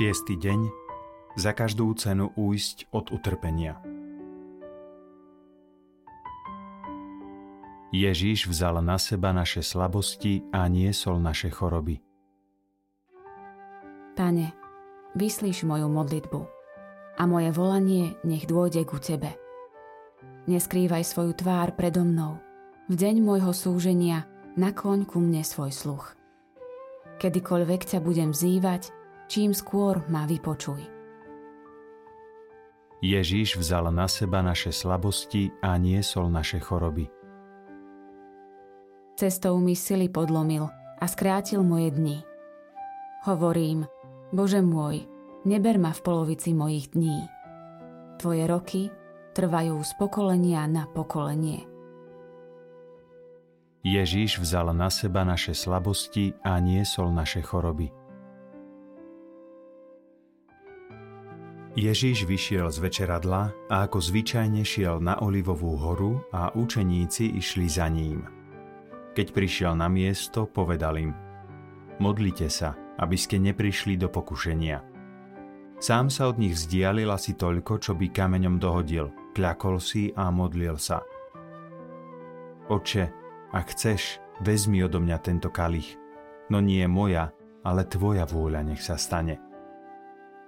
Šiestý 0.00 0.40
deň. 0.40 0.72
Za 1.36 1.52
každú 1.52 1.92
cenu 1.92 2.32
újsť 2.32 2.88
od 2.88 3.12
utrpenia. 3.12 3.76
Ježíš 7.92 8.48
vzal 8.48 8.80
na 8.80 8.96
seba 8.96 9.36
naše 9.36 9.60
slabosti 9.60 10.40
a 10.56 10.64
niesol 10.72 11.20
naše 11.20 11.52
choroby. 11.52 12.00
Pane, 14.16 14.56
vyslíš 15.20 15.68
moju 15.68 15.92
modlitbu 15.92 16.40
a 17.20 17.22
moje 17.28 17.52
volanie 17.52 18.16
nech 18.24 18.48
dôjde 18.48 18.88
ku 18.88 18.96
Tebe. 18.96 19.36
Neskrývaj 20.48 21.04
svoju 21.04 21.36
tvár 21.36 21.76
predo 21.76 22.08
mnou. 22.08 22.40
V 22.88 22.96
deň 22.96 23.20
môjho 23.20 23.52
súženia 23.52 24.24
nakloň 24.56 25.04
ku 25.04 25.20
mne 25.20 25.44
svoj 25.44 25.76
sluch. 25.76 26.16
Kedykoľvek 27.20 27.84
ťa 27.84 27.98
budem 28.00 28.32
vzývať, 28.32 28.96
čím 29.30 29.54
skôr 29.54 30.02
ma 30.10 30.26
vypočuj. 30.26 30.82
Ježíš 33.00 33.56
vzal 33.56 33.94
na 33.94 34.10
seba 34.10 34.42
naše 34.42 34.74
slabosti 34.74 35.54
a 35.62 35.78
niesol 35.78 36.28
naše 36.28 36.58
choroby. 36.58 37.06
Cestou 39.16 39.56
mi 39.62 39.78
sily 39.78 40.10
podlomil 40.10 40.68
a 41.00 41.04
skrátil 41.08 41.62
moje 41.62 41.94
dni. 41.94 42.18
Hovorím, 43.24 43.86
Bože 44.34 44.60
môj, 44.60 45.06
neber 45.46 45.80
ma 45.80 45.94
v 45.96 46.00
polovici 46.04 46.52
mojich 46.52 46.92
dní. 46.92 47.24
Tvoje 48.20 48.44
roky 48.44 48.82
trvajú 49.32 49.80
z 49.80 49.92
pokolenia 49.96 50.66
na 50.68 50.84
pokolenie. 50.90 51.64
Ježíš 53.80 54.44
vzal 54.44 54.76
na 54.76 54.92
seba 54.92 55.24
naše 55.24 55.56
slabosti 55.56 56.36
a 56.44 56.60
niesol 56.60 57.08
naše 57.16 57.40
choroby. 57.40 57.99
Ježíš 61.78 62.26
vyšiel 62.26 62.66
z 62.66 62.82
večeradla 62.82 63.70
a 63.70 63.86
ako 63.86 64.02
zvyčajne 64.02 64.66
šiel 64.66 64.98
na 64.98 65.22
Olivovú 65.22 65.78
horu 65.78 66.18
a 66.34 66.50
učeníci 66.50 67.38
išli 67.38 67.70
za 67.70 67.86
ním. 67.86 68.26
Keď 69.14 69.30
prišiel 69.30 69.78
na 69.78 69.86
miesto, 69.86 70.50
povedal 70.50 70.98
im 70.98 71.14
Modlite 72.02 72.50
sa, 72.50 72.74
aby 72.98 73.14
ste 73.14 73.38
neprišli 73.38 73.94
do 73.94 74.10
pokušenia. 74.10 74.82
Sám 75.78 76.10
sa 76.10 76.26
od 76.26 76.42
nich 76.42 76.58
vzdialil 76.58 77.06
asi 77.06 77.38
toľko, 77.38 77.78
čo 77.78 77.94
by 77.94 78.10
kameňom 78.10 78.58
dohodil, 78.58 79.14
kľakol 79.38 79.78
si 79.78 80.10
a 80.18 80.26
modlil 80.34 80.74
sa. 80.74 81.06
Oče, 82.66 83.04
ak 83.54 83.66
chceš, 83.70 84.18
vezmi 84.42 84.82
odo 84.82 84.98
mňa 84.98 85.18
tento 85.22 85.54
kalich, 85.54 85.94
no 86.50 86.58
nie 86.58 86.82
moja, 86.90 87.30
ale 87.62 87.86
tvoja 87.86 88.26
vôľa 88.26 88.66
nech 88.66 88.82
sa 88.82 88.98
stane. 88.98 89.49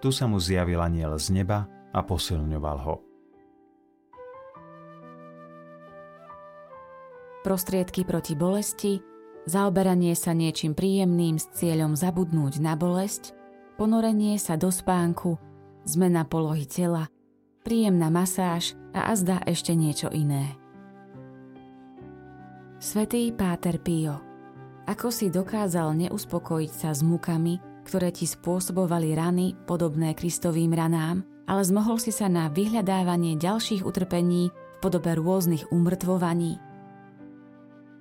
Tu 0.00 0.08
sa 0.12 0.28
mu 0.28 0.36
zjavil 0.36 0.78
aniel 0.78 1.16
z 1.16 1.32
neba 1.42 1.64
a 1.92 2.00
posilňoval 2.04 2.78
ho. 2.84 2.96
Prostriedky 7.46 8.02
proti 8.02 8.34
bolesti, 8.34 8.98
zaoberanie 9.46 10.18
sa 10.18 10.34
niečím 10.34 10.74
príjemným 10.74 11.38
s 11.38 11.46
cieľom 11.54 11.94
zabudnúť 11.94 12.58
na 12.58 12.74
bolesť, 12.74 13.38
ponorenie 13.78 14.34
sa 14.42 14.58
do 14.58 14.66
spánku, 14.66 15.38
zmena 15.86 16.26
polohy 16.26 16.66
tela, 16.66 17.06
príjemná 17.62 18.10
masáž 18.10 18.74
a 18.90 19.14
azda 19.14 19.38
ešte 19.46 19.78
niečo 19.78 20.10
iné. 20.10 20.58
Svetý 22.82 23.30
Páter 23.30 23.78
Pio, 23.78 24.18
ako 24.90 25.08
si 25.14 25.30
dokázal 25.30 25.94
neuspokojiť 25.96 26.72
sa 26.74 26.90
s 26.90 27.06
mukami, 27.06 27.75
ktoré 27.86 28.10
ti 28.10 28.26
spôsobovali 28.26 29.14
rany 29.14 29.54
podobné 29.64 30.18
Kristovým 30.18 30.74
ranám, 30.74 31.22
ale 31.46 31.62
zmohol 31.62 32.02
si 32.02 32.10
sa 32.10 32.26
na 32.26 32.50
vyhľadávanie 32.50 33.38
ďalších 33.38 33.86
utrpení 33.86 34.50
v 34.50 34.76
podobe 34.82 35.14
rôznych 35.14 35.70
umrtvovaní. 35.70 36.58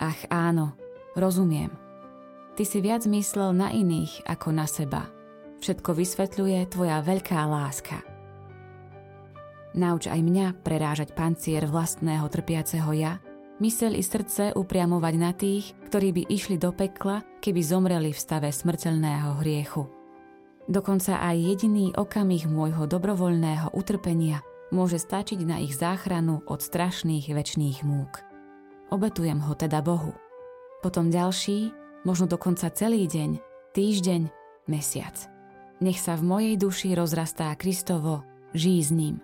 Ach 0.00 0.20
áno, 0.32 0.72
rozumiem. 1.12 1.68
Ty 2.56 2.64
si 2.64 2.80
viac 2.80 3.04
myslel 3.04 3.52
na 3.52 3.68
iných 3.68 4.24
ako 4.24 4.48
na 4.56 4.64
seba. 4.64 5.12
Všetko 5.60 5.92
vysvetľuje 5.92 6.72
tvoja 6.72 7.04
veľká 7.04 7.36
láska. 7.44 8.00
Nauč 9.76 10.08
aj 10.08 10.20
mňa 10.24 10.46
prerážať 10.64 11.12
pancier 11.12 11.68
vlastného 11.68 12.24
trpiaceho 12.32 12.88
ja, 12.96 13.20
Mysel 13.56 13.96
i 13.96 14.04
srdce 14.04 14.52
upriamovať 14.52 15.14
na 15.16 15.32
tých, 15.32 15.72
ktorí 15.88 16.12
by 16.12 16.22
išli 16.28 16.60
do 16.60 16.76
pekla, 16.76 17.24
keby 17.40 17.60
zomreli 17.64 18.12
v 18.12 18.20
stave 18.20 18.52
smrteľného 18.52 19.40
hriechu. 19.40 19.88
Dokonca 20.68 21.22
aj 21.22 21.36
jediný 21.40 21.94
okamih 21.96 22.50
môjho 22.52 22.84
dobrovoľného 22.84 23.72
utrpenia 23.72 24.44
môže 24.74 25.00
stačiť 25.00 25.40
na 25.46 25.62
ich 25.62 25.72
záchranu 25.72 26.44
od 26.44 26.60
strašných 26.60 27.32
väčšných 27.32 27.86
múk. 27.86 28.20
Obetujem 28.92 29.40
ho 29.40 29.54
teda 29.56 29.80
Bohu. 29.80 30.12
Potom 30.84 31.08
ďalší, 31.08 31.72
možno 32.04 32.28
dokonca 32.28 32.68
celý 32.74 33.08
deň, 33.08 33.40
týždeň, 33.72 34.22
mesiac. 34.68 35.16
Nech 35.80 35.96
sa 35.96 36.18
v 36.18 36.28
mojej 36.28 36.54
duši 36.60 36.92
rozrastá 36.92 37.56
Kristovo, 37.56 38.20
žij 38.52 38.80
s 38.84 38.90
ním. 38.92 39.16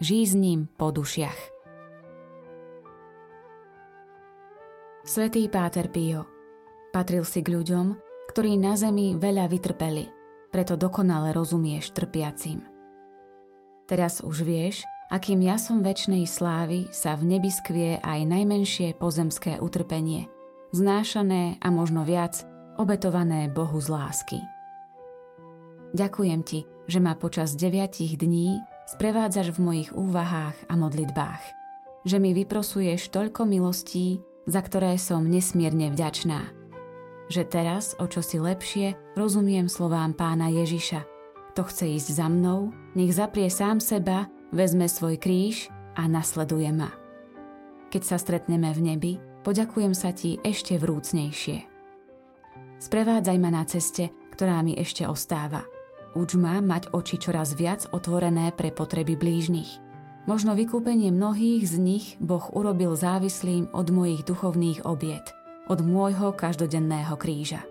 Žij 0.00 0.24
s 0.24 0.34
ním 0.38 0.72
po 0.78 0.88
dušiach. 0.94 1.57
Svetý 5.08 5.48
Páter 5.48 5.88
Pio 5.88 6.28
patril 6.92 7.24
si 7.24 7.40
k 7.40 7.56
ľuďom, 7.56 7.96
ktorí 8.28 8.60
na 8.60 8.76
zemi 8.76 9.16
veľa 9.16 9.48
vytrpeli, 9.48 10.04
preto 10.52 10.76
dokonale 10.76 11.32
rozumieš 11.32 11.96
trpiacim. 11.96 12.60
Teraz 13.88 14.20
už 14.20 14.44
vieš, 14.44 14.84
akým 15.08 15.40
jasom 15.40 15.80
väčšnej 15.80 16.28
slávy 16.28 16.92
sa 16.92 17.16
v 17.16 17.24
nebi 17.24 17.48
skvie 17.48 17.96
aj 18.04 18.20
najmenšie 18.28 19.00
pozemské 19.00 19.56
utrpenie, 19.56 20.28
znášané 20.76 21.56
a 21.56 21.72
možno 21.72 22.04
viac, 22.04 22.44
obetované 22.76 23.48
Bohu 23.48 23.80
z 23.80 23.88
lásky. 23.88 24.44
Ďakujem 25.96 26.44
ti, 26.44 26.68
že 26.84 27.00
ma 27.00 27.16
počas 27.16 27.56
deviatich 27.56 28.20
dní 28.20 28.60
sprevádzaš 28.92 29.56
v 29.56 29.72
mojich 29.72 29.90
úvahách 29.96 30.68
a 30.68 30.76
modlitbách, 30.76 31.42
že 32.04 32.20
mi 32.20 32.36
vyprosuješ 32.36 33.08
toľko 33.08 33.48
milostí, 33.48 34.20
za 34.48 34.64
ktoré 34.64 34.96
som 34.96 35.28
nesmierne 35.28 35.92
vďačná. 35.92 36.48
Že 37.28 37.42
teraz, 37.52 37.92
o 38.00 38.08
čo 38.08 38.24
si 38.24 38.40
lepšie, 38.40 38.96
rozumiem 39.12 39.68
slovám 39.68 40.16
pána 40.16 40.48
Ježiša. 40.48 41.04
To 41.52 41.62
chce 41.68 42.00
ísť 42.00 42.08
za 42.16 42.26
mnou, 42.32 42.72
nech 42.96 43.12
zaprie 43.12 43.52
sám 43.52 43.84
seba, 43.84 44.32
vezme 44.48 44.88
svoj 44.88 45.20
kríž 45.20 45.68
a 46.00 46.08
nasleduje 46.08 46.72
ma. 46.72 46.88
Keď 47.92 48.02
sa 48.02 48.16
stretneme 48.16 48.72
v 48.72 48.80
nebi, 48.80 49.12
poďakujem 49.44 49.92
sa 49.92 50.16
ti 50.16 50.40
ešte 50.40 50.80
vrúcnejšie. 50.80 51.68
Sprevádzaj 52.80 53.36
ma 53.36 53.50
na 53.52 53.68
ceste, 53.68 54.08
ktorá 54.32 54.64
mi 54.64 54.72
ešte 54.80 55.04
ostáva. 55.04 55.68
Uč 56.16 56.40
ma 56.40 56.64
mať 56.64 56.96
oči 56.96 57.20
čoraz 57.20 57.52
viac 57.52 57.84
otvorené 57.92 58.56
pre 58.56 58.72
potreby 58.72 59.20
blížnych– 59.20 59.84
Možno 60.28 60.52
vykúpenie 60.52 61.08
mnohých 61.08 61.64
z 61.64 61.80
nich 61.80 62.06
Boh 62.20 62.44
urobil 62.52 62.92
závislým 62.92 63.72
od 63.72 63.88
mojich 63.88 64.28
duchovných 64.28 64.84
obiet, 64.84 65.32
od 65.72 65.80
môjho 65.80 66.36
každodenného 66.36 67.16
kríža. 67.16 67.64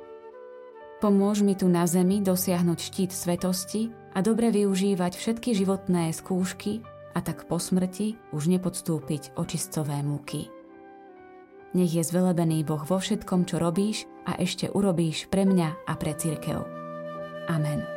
Pomôž 0.98 1.46
mi 1.46 1.54
tu 1.54 1.70
na 1.70 1.86
zemi 1.86 2.18
dosiahnuť 2.18 2.80
štít 2.82 3.12
svetosti 3.14 3.94
a 4.18 4.26
dobre 4.26 4.50
využívať 4.50 5.14
všetky 5.14 5.54
životné 5.54 6.10
skúšky 6.10 6.82
a 7.14 7.22
tak 7.22 7.46
po 7.46 7.62
smrti 7.62 8.18
už 8.34 8.50
nepodstúpiť 8.50 9.38
očistové 9.38 10.02
múky. 10.02 10.50
Nech 11.78 11.94
je 11.94 12.02
zvelebený 12.02 12.66
Boh 12.66 12.82
vo 12.82 12.98
všetkom, 12.98 13.46
čo 13.46 13.62
robíš 13.62 14.10
a 14.26 14.34
ešte 14.42 14.74
urobíš 14.74 15.30
pre 15.30 15.46
mňa 15.46 15.86
a 15.86 15.94
pre 15.94 16.18
církev. 16.18 16.66
Amen. 17.54 17.97